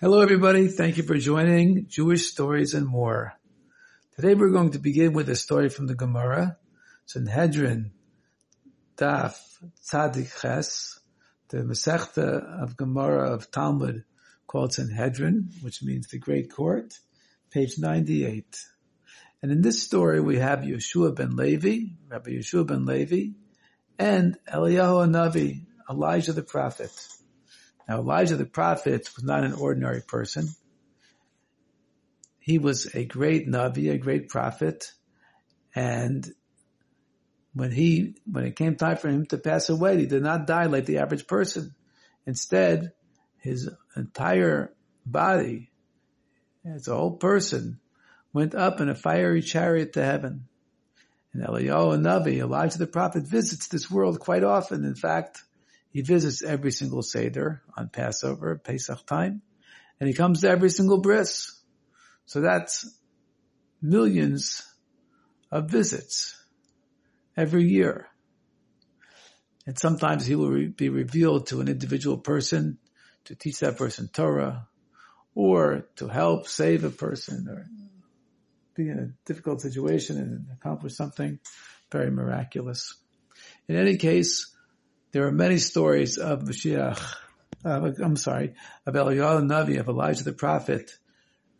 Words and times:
Hello, 0.00 0.20
everybody. 0.20 0.68
Thank 0.68 0.96
you 0.96 1.02
for 1.02 1.18
joining 1.18 1.88
Jewish 1.88 2.30
Stories 2.30 2.72
and 2.72 2.86
More. 2.86 3.32
Today 4.14 4.36
we're 4.36 4.52
going 4.52 4.70
to 4.70 4.78
begin 4.78 5.12
with 5.12 5.28
a 5.28 5.34
story 5.34 5.70
from 5.70 5.88
the 5.88 5.96
Gemara, 5.96 6.56
Sanhedrin, 7.06 7.90
Daf, 8.96 9.36
Tzadik 9.82 10.40
Ches, 10.40 11.00
the 11.48 11.64
Masechta 11.64 12.62
of 12.62 12.76
Gemara 12.76 13.32
of 13.32 13.50
Talmud 13.50 14.04
called 14.46 14.72
Sanhedrin, 14.72 15.50
which 15.62 15.82
means 15.82 16.06
the 16.06 16.20
Great 16.20 16.48
Court, 16.54 16.96
page 17.50 17.76
98. 17.76 18.56
And 19.42 19.50
in 19.50 19.62
this 19.62 19.82
story 19.82 20.20
we 20.20 20.38
have 20.38 20.60
Yeshua 20.60 21.16
ben 21.16 21.34
Levi, 21.34 21.86
Rabbi 22.08 22.30
Yeshua 22.38 22.64
ben 22.64 22.86
Levi, 22.86 23.32
and 23.98 24.38
Eliyahu 24.48 25.10
Navi, 25.10 25.64
Elijah 25.90 26.34
the 26.34 26.44
prophet. 26.44 26.92
Now 27.88 27.98
Elijah 27.98 28.36
the 28.36 28.44
prophet 28.44 29.08
was 29.16 29.24
not 29.24 29.44
an 29.44 29.54
ordinary 29.54 30.02
person. 30.06 30.48
He 32.38 32.58
was 32.58 32.94
a 32.94 33.04
great 33.04 33.48
Navi, 33.48 33.90
a 33.92 33.98
great 33.98 34.28
prophet, 34.28 34.92
and 35.74 36.26
when 37.54 37.72
he, 37.72 38.14
when 38.30 38.44
it 38.44 38.56
came 38.56 38.76
time 38.76 38.96
for 38.96 39.08
him 39.08 39.26
to 39.26 39.38
pass 39.38 39.68
away, 39.68 39.98
he 39.98 40.06
did 40.06 40.22
not 40.22 40.46
die 40.46 40.66
like 40.66 40.86
the 40.86 40.98
average 40.98 41.26
person. 41.26 41.74
Instead, 42.26 42.92
his 43.38 43.68
entire 43.96 44.74
body, 45.04 45.70
as 46.64 46.88
a 46.88 46.94
whole 46.94 47.16
person, 47.16 47.80
went 48.32 48.54
up 48.54 48.80
in 48.80 48.88
a 48.88 48.94
fiery 48.94 49.42
chariot 49.42 49.94
to 49.94 50.04
heaven. 50.04 50.46
And 51.32 51.42
Eliyahu 51.42 52.00
Navi, 52.00 52.38
Elijah 52.38 52.78
the 52.78 52.86
prophet, 52.86 53.24
visits 53.24 53.68
this 53.68 53.90
world 53.90 54.20
quite 54.20 54.44
often. 54.44 54.84
In 54.84 54.94
fact, 54.94 55.42
he 55.90 56.02
visits 56.02 56.42
every 56.42 56.70
single 56.70 57.02
Seder 57.02 57.62
on 57.76 57.88
Passover, 57.88 58.56
Pesach 58.56 59.06
time, 59.06 59.42
and 60.00 60.08
he 60.08 60.14
comes 60.14 60.40
to 60.40 60.48
every 60.48 60.70
single 60.70 61.00
bris. 61.00 61.52
So 62.26 62.40
that's 62.40 62.86
millions 63.80 64.62
of 65.50 65.70
visits 65.70 66.36
every 67.36 67.64
year. 67.64 68.08
And 69.66 69.78
sometimes 69.78 70.26
he 70.26 70.34
will 70.34 70.68
be 70.68 70.88
revealed 70.88 71.48
to 71.48 71.60
an 71.60 71.68
individual 71.68 72.18
person 72.18 72.78
to 73.26 73.34
teach 73.34 73.60
that 73.60 73.76
person 73.76 74.08
Torah 74.12 74.68
or 75.34 75.86
to 75.96 76.08
help 76.08 76.48
save 76.48 76.84
a 76.84 76.90
person 76.90 77.46
or 77.48 77.66
be 78.74 78.88
in 78.88 78.98
a 78.98 79.26
difficult 79.26 79.60
situation 79.60 80.16
and 80.16 80.46
accomplish 80.52 80.94
something 80.94 81.38
very 81.92 82.10
miraculous. 82.10 82.94
In 83.68 83.76
any 83.76 83.96
case, 83.96 84.54
there 85.12 85.26
are 85.26 85.32
many 85.32 85.58
stories 85.58 86.18
of 86.18 86.42
Mashiach, 86.42 87.00
uh, 87.64 87.90
I'm 88.02 88.16
sorry, 88.16 88.54
of 88.86 88.94
Eliyahu 88.94 89.48
Navi, 89.48 89.80
of 89.80 89.88
Elijah 89.88 90.24
the 90.24 90.32
prophet, 90.32 90.90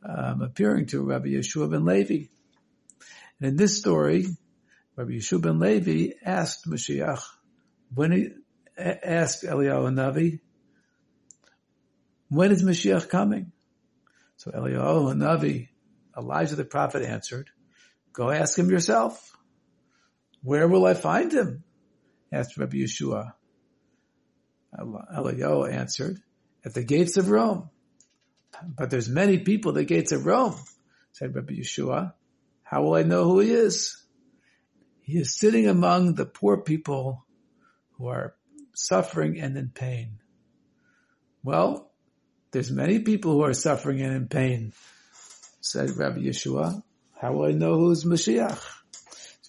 um, 0.03 0.43
appearing 0.43 0.87
to 0.87 1.03
Rabbi 1.03 1.29
Yeshua 1.29 1.71
ben 1.71 1.85
Levi. 1.85 2.27
And 3.41 3.51
in 3.51 3.57
this 3.57 3.79
story, 3.79 4.27
Rabbi 4.97 5.13
Yeshua 5.13 5.43
ben 5.43 5.59
Levi 5.59 6.13
asked 6.23 6.69
Mashiach, 6.69 7.23
when 7.95 8.13
he 8.13 8.29
asked 8.77 9.45
Eliyahu 9.45 9.95
Navi, 9.95 10.41
when 12.29 12.53
is 12.53 12.63
Mashiach 12.63 13.09
coming? 13.09 13.53
So 14.37 14.51
Eliyahu 14.51 15.15
Navi, 15.17 15.69
Elijah 16.17 16.57
the 16.57 16.65
prophet 16.65 17.03
answered, 17.03 17.49
go 18.13 18.31
ask 18.31 18.59
him 18.59 18.71
yourself. 18.71 19.33
Where 20.43 20.69
will 20.69 20.85
I 20.85 20.95
find 20.95 21.33
him? 21.33 21.65
asked 22.31 22.59
Rabbi 22.59 22.77
Yeshua. 22.77 23.33
Eliyahu 24.77 25.73
answered, 25.73 26.19
at 26.65 26.75
the 26.75 26.85
gates 26.85 27.17
of 27.17 27.31
Rome. 27.31 27.71
But 28.77 28.91
there's 28.91 29.09
many 29.09 29.39
people 29.39 29.71
at 29.71 29.77
the 29.77 29.85
gates 29.85 30.13
of 30.13 30.27
Rome, 30.27 30.57
said 31.13 31.35
Rabbi 31.35 31.55
Yeshua. 31.55 32.13
How 32.63 32.83
will 32.83 32.95
I 32.95 33.03
know 33.03 33.25
who 33.25 33.41
he 33.41 33.53
is? 33.53 33.97
He 35.03 35.19
is 35.19 35.39
sitting 35.39 35.69
among 35.69 36.15
the 36.15 36.27
poor 36.27 36.59
people 36.59 37.25
who 37.93 38.09
are 38.09 38.35
suffering 38.75 39.41
and 39.41 39.57
in 39.57 39.71
pain. 39.71 40.19
Well, 41.43 41.91
there's 42.51 42.71
many 42.71 43.01
people 43.01 43.33
who 43.33 43.45
are 43.45 43.55
suffering 43.55 44.03
and 44.03 44.15
in 44.15 44.29
pain, 44.29 44.73
said 45.61 45.97
Rabbi 45.97 46.21
Yeshua. 46.21 46.83
How 47.21 47.33
will 47.33 47.47
I 47.47 47.53
know 47.53 47.79
who's 47.79 48.05
Mashiach? 48.05 48.61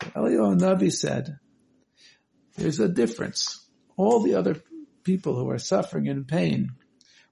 So 0.01 0.09
Eliyahu 0.15 0.59
Navi 0.59 0.91
said, 0.91 1.39
there's 2.55 2.79
a 2.79 2.87
difference. 2.87 3.65
All 3.97 4.21
the 4.21 4.35
other 4.35 4.61
people 5.03 5.35
who 5.35 5.49
are 5.49 5.59
suffering 5.59 6.07
in 6.07 6.25
pain, 6.25 6.71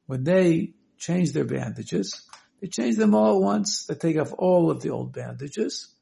when 0.06 0.24
they 0.24 0.74
change 0.98 1.32
their 1.34 1.46
bandages, 1.46 2.28
they 2.62 2.68
change 2.68 2.96
them 2.96 3.14
all 3.14 3.38
at 3.38 3.42
once. 3.42 3.86
They 3.86 3.96
take 3.96 4.18
off 4.18 4.34
all 4.38 4.72
of 4.72 4.82
the 4.82 4.90
old 4.90 5.14
bandages, 5.14 5.94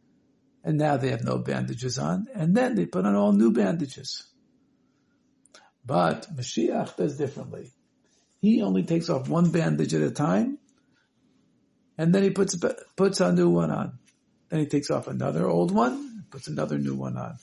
and 0.64 0.78
now 0.78 0.98
they 0.98 1.10
have 1.10 1.24
no 1.24 1.38
bandages 1.38 2.00
on, 2.00 2.28
and 2.34 2.56
then 2.56 2.76
they 2.76 2.86
put 2.86 3.06
on 3.06 3.16
all 3.16 3.34
new 3.34 3.52
bandages. 3.52 4.24
But 5.86 6.28
Mashiach 6.36 6.96
does 6.96 7.18
differently. 7.18 7.72
He 8.40 8.62
only 8.62 8.84
takes 8.84 9.10
off 9.10 9.30
one 9.30 9.52
bandage 9.52 9.94
at 9.94 10.02
a 10.02 10.12
time, 10.12 10.58
and 11.98 12.14
then 12.14 12.24
he 12.24 12.30
puts 12.30 12.56
puts 12.96 13.20
a 13.20 13.32
new 13.34 13.50
one 13.50 13.72
on. 13.72 14.00
Then 14.50 14.60
he 14.60 14.66
takes 14.68 14.92
off 14.92 15.08
another 15.08 15.48
old 15.48 15.72
one, 15.72 16.26
puts 16.30 16.48
another 16.48 16.78
new 16.78 16.96
one 16.96 17.18
on. 17.18 17.38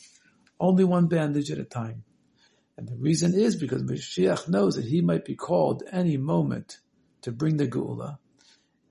Only 0.60 0.84
one 0.84 1.08
bandage 1.08 1.50
at 1.50 1.58
a 1.58 1.64
time. 1.64 2.04
And 2.82 2.88
the 2.88 3.00
reason 3.00 3.38
is 3.38 3.54
because 3.54 3.84
Mashiach 3.84 4.48
knows 4.48 4.74
that 4.74 4.84
he 4.84 5.02
might 5.02 5.24
be 5.24 5.36
called 5.36 5.84
any 5.92 6.16
moment 6.16 6.78
to 7.20 7.30
bring 7.30 7.56
the 7.56 7.68
Geula, 7.68 8.18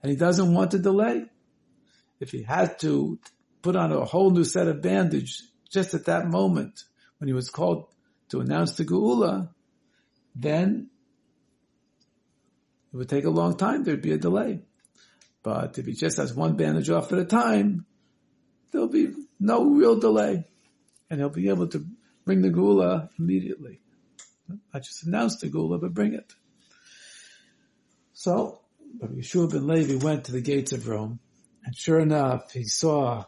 and 0.02 0.10
he 0.10 0.16
doesn't 0.16 0.54
want 0.54 0.72
to 0.72 0.80
delay. 0.80 1.26
If 2.22 2.32
he 2.32 2.42
had 2.42 2.80
to 2.80 3.20
put 3.62 3.76
on 3.76 3.92
a 3.92 4.06
whole 4.06 4.32
new 4.32 4.46
set 4.46 4.70
of 4.70 4.82
bandage 4.82 5.44
just 5.70 5.94
at 5.94 6.06
that 6.06 6.30
moment 6.30 6.86
when 7.18 7.28
he 7.28 7.34
was 7.34 7.50
called 7.50 7.88
to 8.30 8.40
announce 8.40 8.78
the 8.78 8.86
Geula, 8.86 9.50
then 10.36 10.90
it 12.94 12.96
would 12.96 13.10
take 13.10 13.26
a 13.26 13.30
long 13.30 13.58
time. 13.58 13.84
There'd 13.84 14.02
be 14.02 14.14
a 14.14 14.18
delay. 14.18 14.62
But 15.44 15.78
if 15.78 15.86
he 15.86 15.96
just 15.96 16.16
has 16.16 16.34
one 16.34 16.56
bandage 16.56 16.90
off 16.90 17.12
at 17.12 17.20
a 17.20 17.26
time, 17.26 17.86
there'll 18.72 18.88
be 18.88 19.12
no 19.38 19.66
real 19.66 20.00
delay. 20.00 20.46
And 21.10 21.20
he'll 21.20 21.30
be 21.30 21.50
able 21.50 21.68
to 21.68 21.86
bring 22.26 22.42
the 22.42 22.50
Geula 22.50 23.10
immediately. 23.20 23.82
Not 24.74 24.84
just 24.84 25.06
announce 25.06 25.38
the 25.38 25.50
Geula, 25.50 25.80
but 25.80 25.94
bring 25.94 26.14
it. 26.14 26.34
So, 28.14 28.62
Rabbi 29.00 29.16
Yeshua 29.16 29.52
ben 29.52 29.68
Levi 29.68 30.04
went 30.04 30.26
to 30.26 30.32
the 30.32 30.42
gates 30.42 30.74
of 30.74 30.88
Rome, 30.88 31.20
and 31.64 31.76
sure 31.76 32.00
enough, 32.00 32.52
he 32.52 32.66
saw 32.66 33.26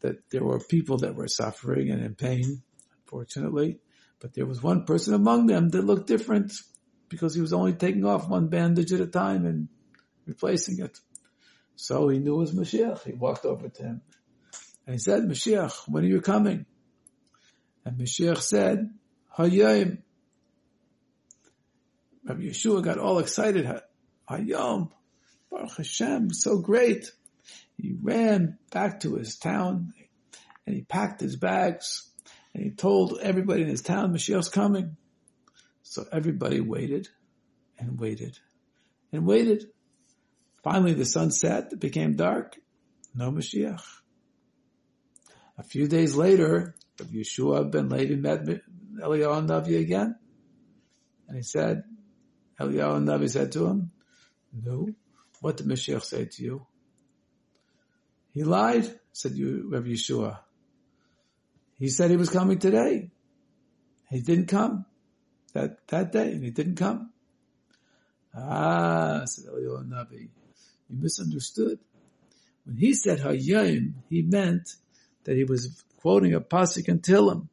that 0.00 0.30
there 0.30 0.44
were 0.44 0.60
people 0.60 0.98
that 0.98 1.14
were 1.14 1.28
suffering 1.28 1.90
and 1.90 2.02
in 2.02 2.14
pain, 2.14 2.62
unfortunately, 3.02 3.80
but 4.20 4.34
there 4.34 4.46
was 4.46 4.62
one 4.62 4.84
person 4.84 5.14
among 5.14 5.46
them 5.46 5.70
that 5.70 5.84
looked 5.84 6.06
different 6.06 6.52
because 7.08 7.34
he 7.34 7.40
was 7.40 7.52
only 7.52 7.72
taking 7.72 8.04
off 8.04 8.28
one 8.28 8.48
bandage 8.48 8.92
at 8.92 9.00
a 9.00 9.06
time 9.06 9.46
and 9.46 9.68
replacing 10.26 10.82
it. 10.84 10.98
So 11.76 12.08
he 12.08 12.18
knew 12.18 12.34
it 12.34 12.38
was 12.38 12.54
Mashiach. 12.54 13.04
He 13.04 13.12
walked 13.12 13.44
over 13.44 13.68
to 13.68 13.82
him 13.82 14.02
and 14.86 14.94
he 14.94 14.98
said, 14.98 15.22
Mashiach, 15.22 15.88
when 15.88 16.04
are 16.04 16.08
you 16.08 16.20
coming? 16.20 16.66
And 17.84 17.98
Mashiach 17.98 18.40
said, 18.40 18.90
Hayom. 19.36 19.98
Rabbi 22.24 22.42
Yeshua 22.42 22.82
got 22.82 22.98
all 22.98 23.18
excited. 23.18 23.68
Hayom, 24.28 24.90
Baruch 25.50 25.76
Hashem, 25.76 26.32
so 26.32 26.58
great. 26.58 27.10
He 27.76 27.94
ran 28.00 28.58
back 28.70 29.00
to 29.00 29.16
his 29.16 29.36
town 29.36 29.92
and 30.66 30.74
he 30.74 30.82
packed 30.82 31.20
his 31.20 31.36
bags 31.36 32.08
and 32.54 32.62
he 32.62 32.70
told 32.70 33.18
everybody 33.20 33.62
in 33.62 33.68
his 33.68 33.82
town 33.82 34.12
Mashiach's 34.12 34.48
coming. 34.48 34.96
So 35.82 36.06
everybody 36.10 36.60
waited 36.60 37.08
and 37.78 37.98
waited 37.98 38.38
and 39.12 39.26
waited. 39.26 39.66
Finally 40.62 40.94
the 40.94 41.04
sun 41.04 41.30
set, 41.30 41.72
it 41.72 41.80
became 41.80 42.16
dark. 42.16 42.56
No 43.14 43.30
Mashiach. 43.30 43.82
A 45.58 45.62
few 45.62 45.86
days 45.86 46.16
later, 46.16 46.74
Rabbi 46.98 47.16
Yeshua 47.18 47.70
ben 47.70 47.88
Levi 47.88 48.16
met 48.16 48.44
Eliyahu 48.44 49.46
Navi 49.46 49.80
again. 49.80 50.14
And 51.28 51.36
he 51.36 51.42
said, 51.42 51.84
Eliyahu 52.60 53.04
Navi 53.04 53.28
said 53.28 53.52
to 53.52 53.66
him, 53.66 53.90
no, 54.52 54.88
what 55.40 55.56
did 55.56 55.66
Mashiach 55.66 56.02
say 56.02 56.26
to 56.26 56.42
you? 56.42 56.66
He 58.32 58.44
lied, 58.44 58.88
said 59.12 59.32
you, 59.32 59.68
Rabbi 59.70 59.88
Yeshua. 59.88 60.38
He 61.78 61.88
said 61.88 62.10
he 62.10 62.16
was 62.16 62.30
coming 62.30 62.58
today. 62.58 63.10
He 64.10 64.20
didn't 64.20 64.46
come 64.46 64.84
that, 65.54 65.86
that 65.88 66.12
day 66.12 66.32
and 66.32 66.44
he 66.44 66.50
didn't 66.50 66.76
come. 66.76 67.10
Ah, 68.36 69.22
said 69.24 69.46
Eliyahu 69.46 69.88
Navi, 69.88 70.28
you 70.88 70.96
misunderstood. 71.00 71.78
When 72.64 72.76
he 72.76 72.94
said 72.94 73.18
Hayom, 73.18 73.94
he 74.08 74.22
meant 74.22 74.68
that 75.24 75.36
he 75.36 75.44
was 75.44 75.82
quoting 75.96 76.34
a 76.34 76.40
pasuk 76.40 76.88
in 76.88 77.00
Tehillim. 77.00 77.48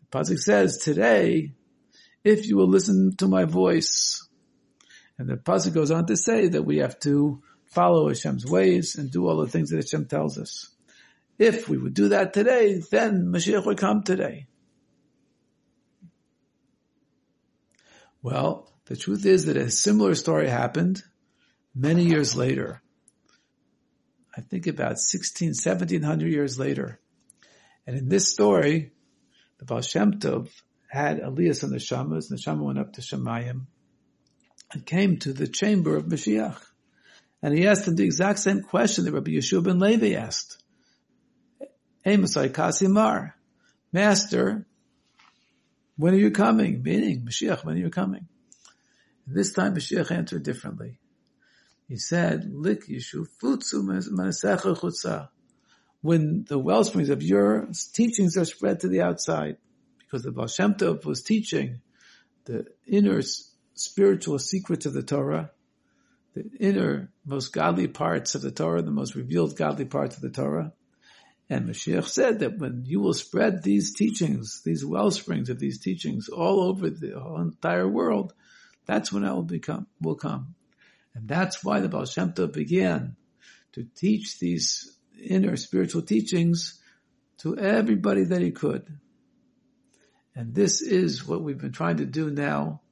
The 0.00 0.18
pasuk 0.18 0.38
says, 0.38 0.78
"Today, 0.78 1.54
if 2.24 2.46
you 2.46 2.56
will 2.56 2.68
listen 2.68 3.16
to 3.16 3.28
my 3.28 3.44
voice, 3.44 4.26
And 5.18 5.28
the 5.28 5.36
pasuk 5.36 5.72
goes 5.72 5.90
on 5.90 6.06
to 6.06 6.16
say 6.16 6.48
that 6.48 6.64
we 6.64 6.78
have 6.78 6.98
to 7.00 7.42
follow 7.64 8.08
Hashem's 8.08 8.44
ways 8.44 8.96
and 8.96 9.10
do 9.10 9.26
all 9.26 9.38
the 9.38 9.48
things 9.48 9.70
that 9.70 9.76
Hashem 9.76 10.06
tells 10.06 10.38
us. 10.38 10.70
If 11.38 11.68
we 11.68 11.78
would 11.78 11.94
do 11.94 12.08
that 12.08 12.32
today, 12.32 12.82
then 12.90 13.26
Mashiach 13.26 13.64
would 13.66 13.78
come 13.78 14.02
today. 14.02 14.46
Well, 18.22 18.72
the 18.86 18.96
truth 18.96 19.24
is 19.26 19.46
that 19.46 19.56
a 19.56 19.70
similar 19.70 20.14
story 20.14 20.48
happened 20.48 21.02
many 21.74 22.04
years 22.04 22.36
later. 22.36 22.82
I 24.36 24.42
think 24.42 24.66
about 24.66 24.98
16, 24.98 25.48
1700 25.50 26.30
years 26.30 26.58
later. 26.58 27.00
And 27.86 27.96
in 27.96 28.08
this 28.08 28.32
story, 28.32 28.92
the 29.58 29.64
Baal 29.64 29.80
Shem 29.80 30.20
Tov 30.20 30.50
had 30.88 31.20
Elias 31.20 31.62
and 31.62 31.72
the 31.72 31.78
Shamas, 31.78 32.28
and 32.28 32.38
the 32.38 32.42
Shama 32.42 32.62
went 32.62 32.78
up 32.78 32.92
to 32.94 33.00
Shamayim 33.00 33.66
and 34.72 34.86
came 34.86 35.18
to 35.18 35.32
the 35.32 35.46
chamber 35.46 35.96
of 35.96 36.04
Mashiach. 36.04 36.58
And 37.42 37.56
he 37.56 37.66
asked 37.66 37.86
him 37.86 37.96
the 37.96 38.04
exact 38.04 38.40
same 38.40 38.62
question 38.62 39.04
that 39.04 39.12
Rabbi 39.12 39.32
Yeshua 39.32 39.62
ben 39.62 39.78
Levi 39.78 40.14
asked. 40.14 40.62
Amosai 42.04 42.50
Kasimar, 42.50 43.32
Master, 43.92 44.66
when 45.96 46.14
are 46.14 46.18
you 46.18 46.30
coming? 46.30 46.82
Meaning, 46.82 47.22
Mashiach, 47.22 47.64
when 47.64 47.76
are 47.76 47.80
you 47.80 47.90
coming? 47.90 48.28
And 49.26 49.36
this 49.36 49.52
time 49.52 49.74
Mashiach 49.74 50.10
answered 50.10 50.42
differently. 50.42 50.98
He 51.88 51.96
said, 51.96 52.50
Lik. 52.52 52.84
When 56.02 56.44
the 56.48 56.58
well 56.58 56.84
springs 56.84 57.08
of 57.10 57.22
your 57.22 57.68
teachings 57.92 58.36
are 58.36 58.44
spread 58.44 58.80
to 58.80 58.88
the 58.88 59.02
outside, 59.02 59.56
because 59.98 60.22
the 60.22 60.32
Baal 60.32 60.46
Shem 60.46 60.74
Tov 60.74 61.04
was 61.04 61.22
teaching 61.22 61.80
the 62.44 62.66
inner 62.86 63.22
spiritual 63.74 64.38
secrets 64.38 64.86
of 64.86 64.94
the 64.94 65.02
Torah, 65.02 65.50
the 66.34 66.48
inner 66.58 67.12
most 67.24 67.52
godly 67.52 67.88
parts 67.88 68.34
of 68.34 68.42
the 68.42 68.50
Torah, 68.50 68.82
the 68.82 68.90
most 68.90 69.14
revealed 69.14 69.56
godly 69.56 69.84
parts 69.84 70.16
of 70.16 70.22
the 70.22 70.30
Torah. 70.30 70.72
And 71.48 71.68
Mashiach 71.68 72.08
said 72.08 72.40
that 72.40 72.58
when 72.58 72.84
you 72.84 73.00
will 73.00 73.14
spread 73.14 73.62
these 73.62 73.94
teachings, 73.94 74.62
these 74.64 74.84
well 74.84 75.12
springs 75.12 75.50
of 75.50 75.60
these 75.60 75.78
teachings 75.78 76.28
all 76.28 76.62
over 76.62 76.90
the 76.90 77.16
entire 77.38 77.86
world, 77.86 78.32
that's 78.86 79.12
when 79.12 79.24
I 79.24 79.32
will 79.32 79.44
become, 79.44 79.86
will 80.00 80.16
come. 80.16 80.55
And 81.16 81.26
that's 81.26 81.64
why 81.64 81.80
the 81.80 81.88
Baal 81.88 82.04
Shem 82.04 82.34
Tov 82.34 82.52
began 82.52 83.16
to 83.72 83.84
teach 83.96 84.38
these 84.38 84.98
inner 85.18 85.56
spiritual 85.56 86.02
teachings 86.02 86.78
to 87.38 87.56
everybody 87.56 88.24
that 88.24 88.42
he 88.42 88.50
could. 88.50 88.86
And 90.34 90.54
this 90.54 90.82
is 90.82 91.26
what 91.26 91.42
we've 91.42 91.56
been 91.56 91.72
trying 91.72 91.96
to 91.96 92.04
do 92.04 92.30
now, 92.30 92.82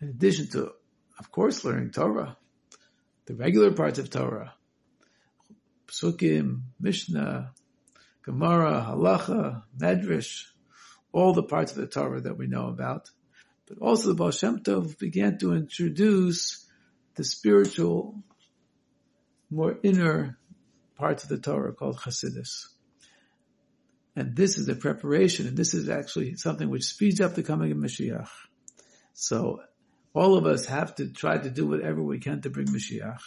in 0.00 0.08
addition 0.08 0.48
to, 0.52 0.72
of 1.18 1.30
course, 1.30 1.64
learning 1.64 1.90
Torah, 1.90 2.38
the 3.26 3.34
regular 3.34 3.72
parts 3.72 3.98
of 3.98 4.08
Torah, 4.08 4.54
Psukim, 5.86 6.62
Mishnah, 6.80 7.52
Gemara, 8.22 8.86
Halacha, 8.88 9.64
Medrash, 9.76 10.44
all 11.12 11.34
the 11.34 11.42
parts 11.42 11.72
of 11.72 11.78
the 11.78 11.86
Torah 11.86 12.22
that 12.22 12.38
we 12.38 12.46
know 12.46 12.68
about. 12.68 13.10
But 13.66 13.78
also 13.78 14.08
the 14.08 14.14
Baal 14.14 14.30
Shem 14.30 14.60
Tov 14.60 14.98
began 14.98 15.36
to 15.40 15.52
introduce 15.52 16.66
the 17.20 17.24
spiritual, 17.24 18.14
more 19.50 19.76
inner 19.82 20.38
parts 20.96 21.22
of 21.22 21.28
the 21.28 21.36
Torah 21.36 21.74
called 21.74 21.98
Chassidus. 21.98 22.68
And 24.16 24.34
this 24.34 24.56
is 24.56 24.64
the 24.64 24.74
preparation, 24.74 25.46
and 25.46 25.54
this 25.54 25.74
is 25.74 25.90
actually 25.90 26.36
something 26.36 26.70
which 26.70 26.84
speeds 26.84 27.20
up 27.20 27.34
the 27.34 27.42
coming 27.42 27.72
of 27.72 27.76
Mashiach. 27.76 28.30
So 29.12 29.60
all 30.14 30.38
of 30.38 30.46
us 30.46 30.64
have 30.64 30.94
to 30.94 31.12
try 31.12 31.36
to 31.36 31.50
do 31.50 31.66
whatever 31.66 32.02
we 32.02 32.20
can 32.20 32.40
to 32.40 32.48
bring 32.48 32.68
Mashiach. 32.68 33.20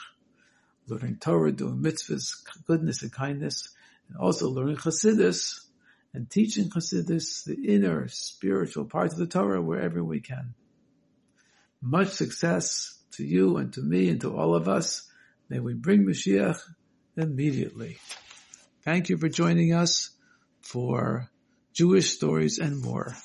Learning 0.88 1.18
Torah, 1.18 1.52
doing 1.52 1.84
mitzvahs, 1.84 2.34
goodness 2.66 3.04
and 3.04 3.12
kindness, 3.12 3.70
and 4.10 4.18
also 4.18 4.50
learning 4.50 4.78
Chassidus 4.78 5.60
and 6.16 6.28
teaching 6.28 6.72
Chassidus, 6.72 7.44
the 7.44 7.76
inner 7.76 8.08
spiritual 8.08 8.86
parts 8.86 9.14
of 9.14 9.20
the 9.20 9.28
Torah 9.28 9.62
wherever 9.62 10.04
we 10.04 10.20
can. 10.20 10.56
Much 11.80 12.08
success 12.08 12.93
to 13.14 13.26
you 13.26 13.58
and 13.58 13.74
to 13.74 13.82
me 13.82 14.10
and 14.10 14.22
to 14.22 14.36
all 14.36 14.56
of 14.56 14.68
us. 14.68 15.10
May 15.50 15.60
we 15.60 15.74
bring 15.74 16.06
Mashiach 16.06 16.60
immediately. 17.18 17.98
Thank 18.84 19.10
you 19.10 19.18
for 19.18 19.30
joining 19.30 19.74
us 19.74 20.10
for 20.62 21.30
Jewish 21.74 22.14
stories 22.14 22.60
and 22.60 22.82
more. 22.82 23.16